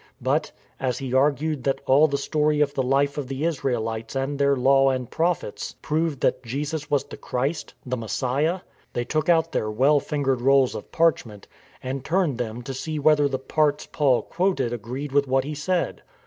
[0.19, 4.39] But, as he argued that all the story of the life of the Israelites and
[4.39, 8.61] their Law and Prophets proved that Jesus was the Christ— the Messiah—
[8.93, 11.47] they took out their well fingered rolls of parchment,
[11.83, 16.01] and turned them to see whether the parts Paul quoted agreed with what he said.